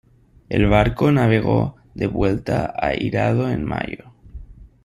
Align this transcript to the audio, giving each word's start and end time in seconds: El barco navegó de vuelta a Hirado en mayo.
El 0.49 0.65
barco 0.67 1.11
navegó 1.11 1.75
de 1.93 2.07
vuelta 2.07 2.73
a 2.75 2.95
Hirado 2.95 3.47
en 3.51 3.63
mayo. 3.63 4.05